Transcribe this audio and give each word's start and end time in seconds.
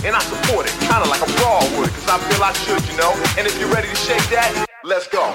and 0.06 0.16
I 0.16 0.20
support 0.20 0.68
it, 0.68 0.74
kinda 0.82 1.08
like 1.10 1.22
a 1.22 1.32
raw 1.42 1.60
would, 1.80 1.90
cause 1.90 2.08
I 2.08 2.18
feel 2.20 2.44
I 2.44 2.54
should, 2.54 2.88
you 2.90 2.98
know. 2.98 3.12
And 3.38 3.48
if 3.48 3.60
you're 3.60 3.72
ready 3.74 3.90
to 3.90 3.96
shake 3.96 4.28
that, 4.30 4.66
let's 4.84 5.08
go. 5.08 5.34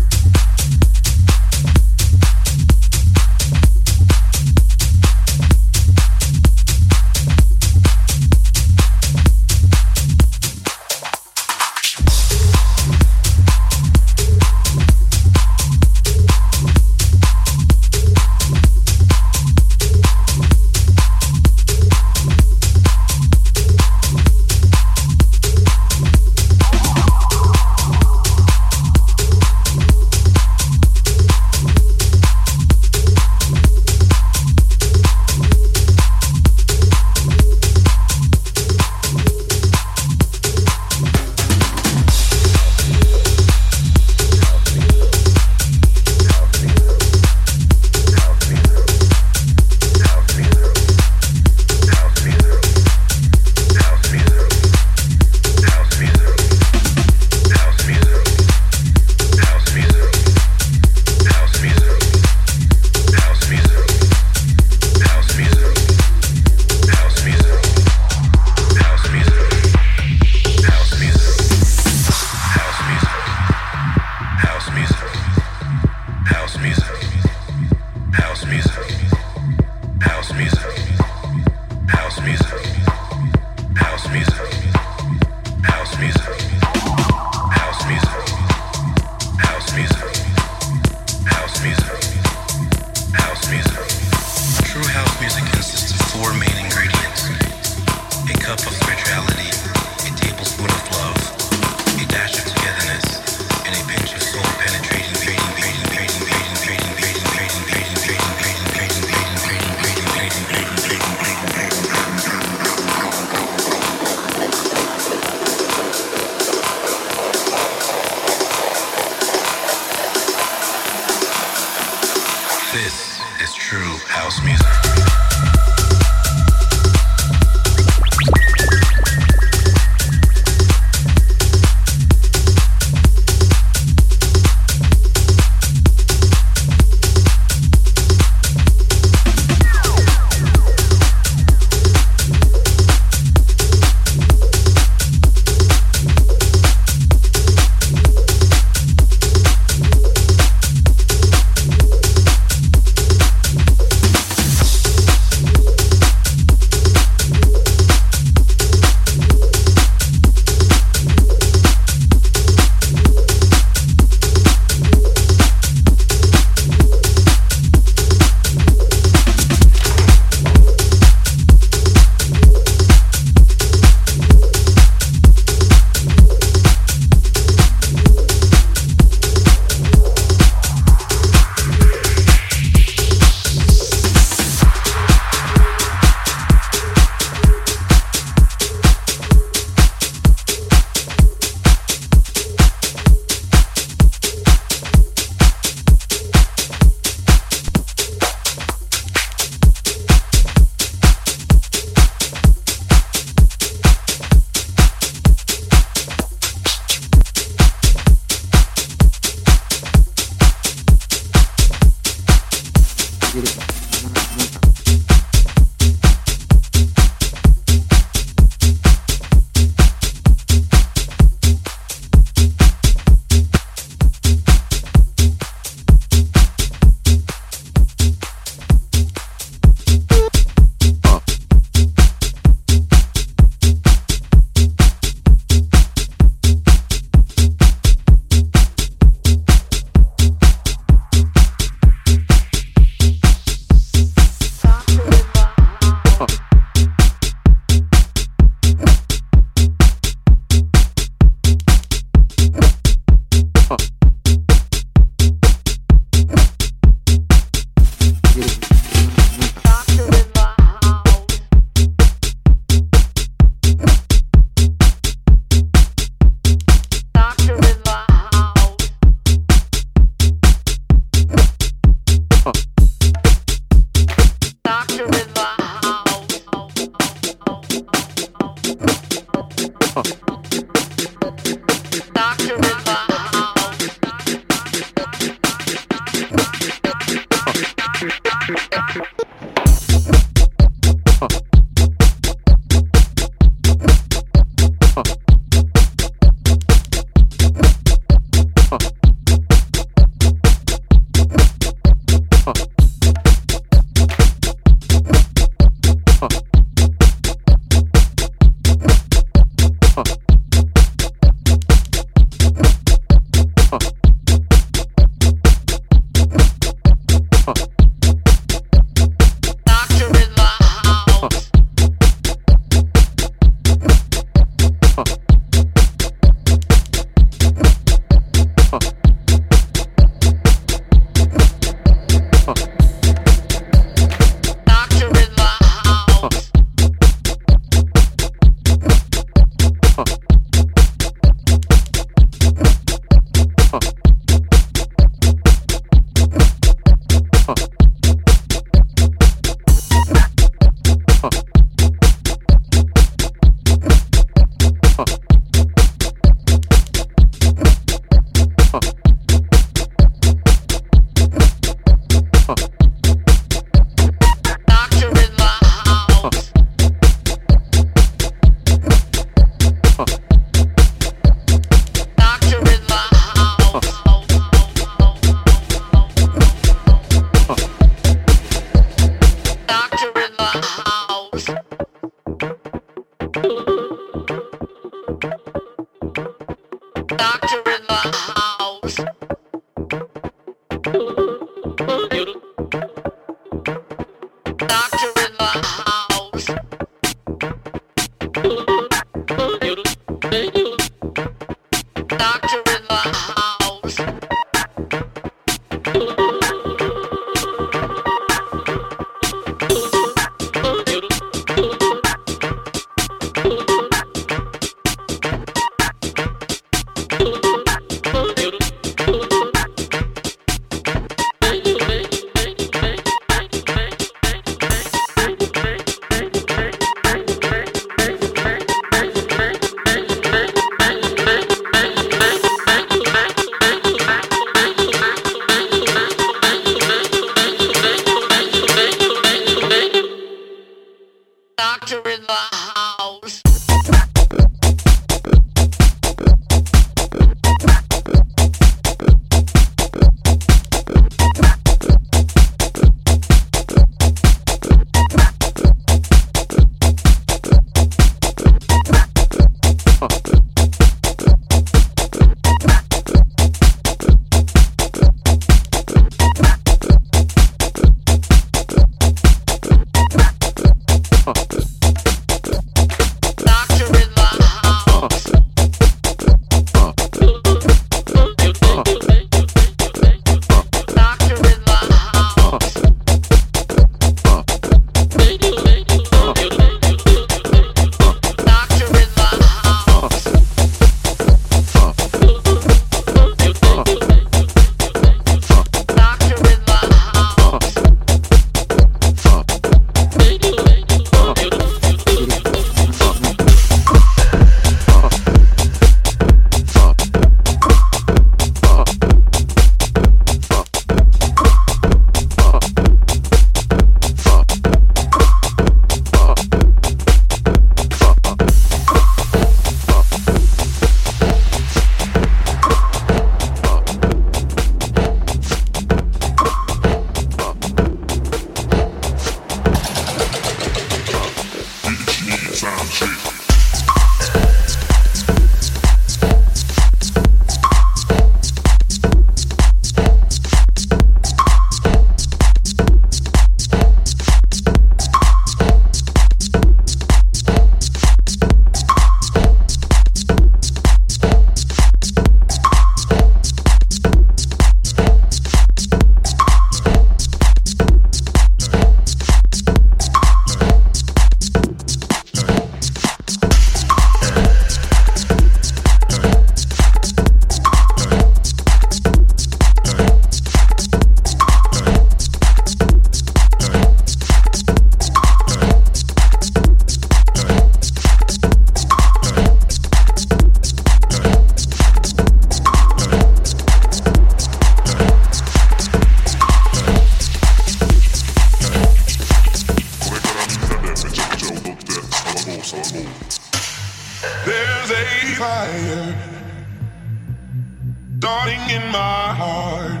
darting 598.20 598.60
in 598.70 598.82
my 598.92 599.32
heart. 599.42 600.00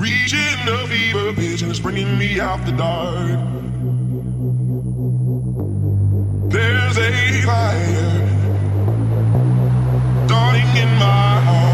Reaching 0.00 0.56
the 0.64 0.86
fever 0.88 1.32
pitch 1.32 1.62
and 1.62 1.70
it's 1.70 1.80
bringing 1.80 2.16
me 2.16 2.38
out 2.38 2.64
the 2.64 2.72
dark. 2.72 3.40
There's 6.52 6.96
a 6.98 7.42
fire 7.42 8.16
darting 10.28 10.70
in 10.82 10.88
my 10.98 11.40
heart. 11.40 11.65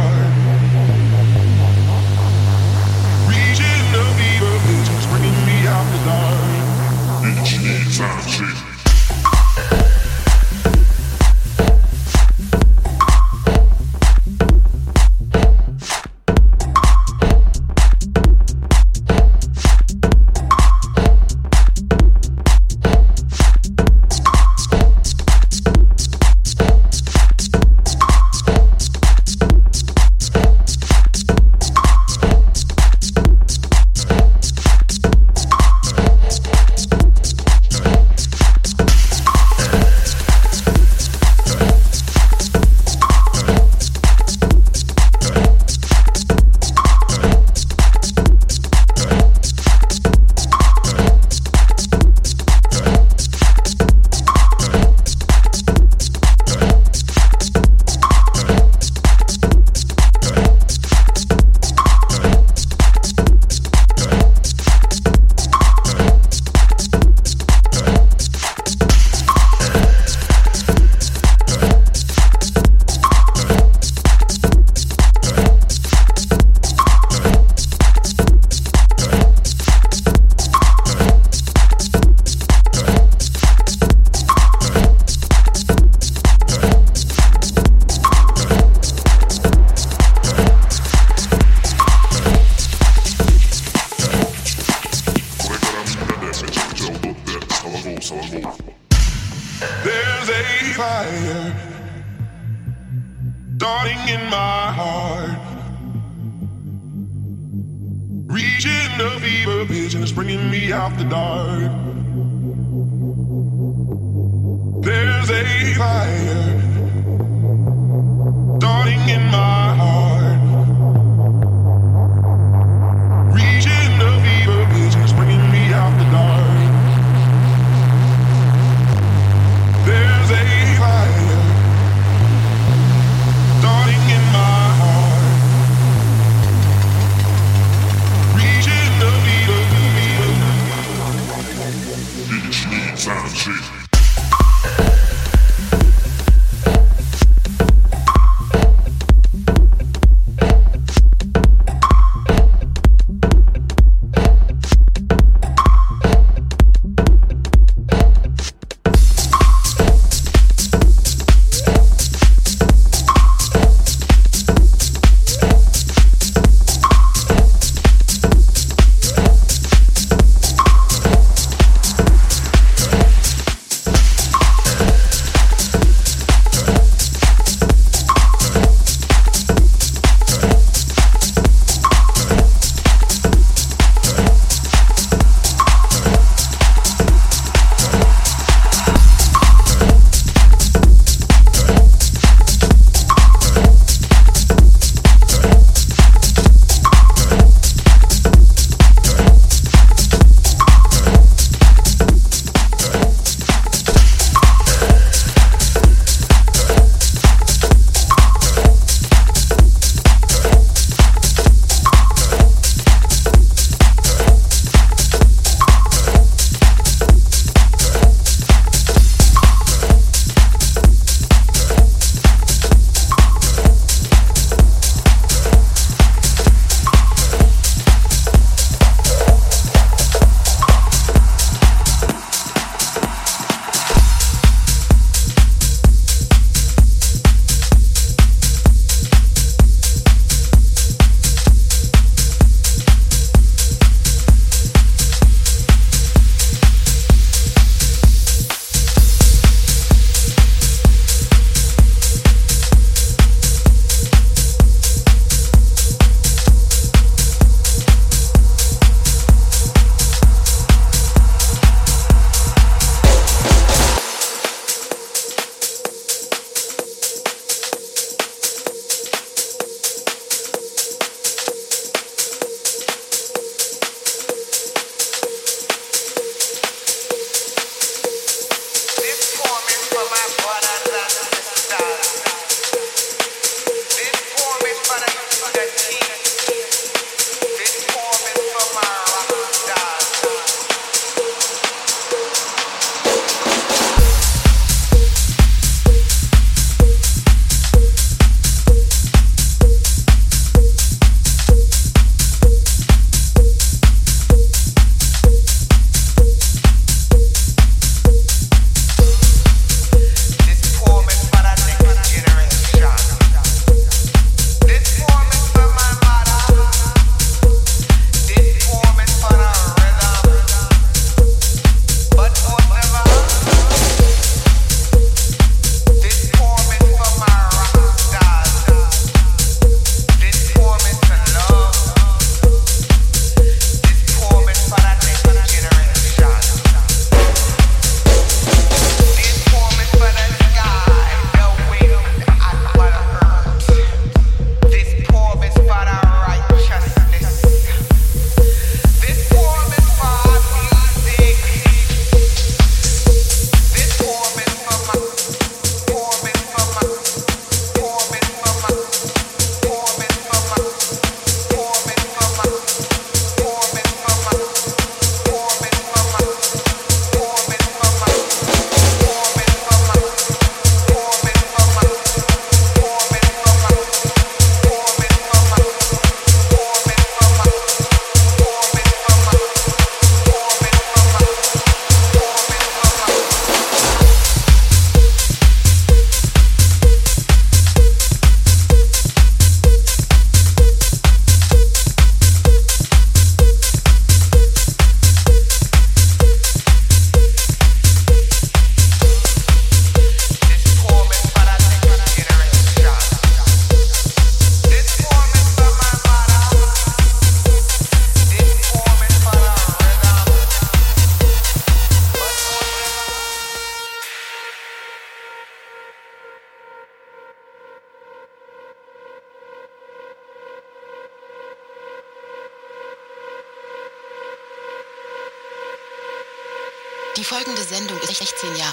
Die 427.19 427.25
folgende 427.25 427.63
Sendung 427.63 427.98
ist 427.98 428.17
16 428.17 428.56
Jahre. 428.56 428.73